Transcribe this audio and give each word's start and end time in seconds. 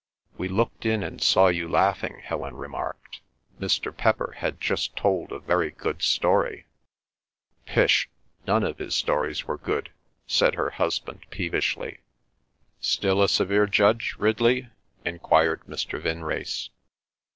"We 0.35 0.47
looked 0.47 0.83
in 0.87 1.03
and 1.03 1.21
saw 1.21 1.49
you 1.49 1.67
laughing," 1.69 2.21
Helen 2.23 2.55
remarked. 2.55 3.21
"Mr. 3.59 3.95
Pepper 3.95 4.33
had 4.37 4.59
just 4.59 4.95
told 4.95 5.31
a 5.31 5.37
very 5.37 5.69
good 5.69 6.01
story." 6.01 6.65
"Pish. 7.67 8.09
None 8.47 8.63
of 8.63 8.77
the 8.77 8.89
stories 8.89 9.45
were 9.45 9.59
good," 9.59 9.91
said 10.25 10.55
her 10.55 10.71
husband 10.71 11.27
peevishly. 11.29 11.99
"Still 12.79 13.21
a 13.21 13.29
severe 13.29 13.67
judge, 13.67 14.15
Ridley?" 14.17 14.69
enquired 15.05 15.61
Mr. 15.67 16.01
Vinrace. 16.01 16.71